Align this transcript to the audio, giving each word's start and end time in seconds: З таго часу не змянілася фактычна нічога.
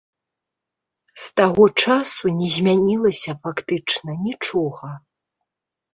З 1.23 1.27
таго 1.41 1.65
часу 1.83 2.25
не 2.39 2.49
змянілася 2.57 3.31
фактычна 3.45 4.11
нічога. 4.29 4.89